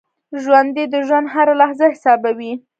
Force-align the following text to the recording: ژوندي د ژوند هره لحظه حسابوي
ژوندي 0.41 0.85
د 0.89 0.95
ژوند 1.07 1.27
هره 1.33 1.53
لحظه 1.61 1.85
حسابوي 1.93 2.53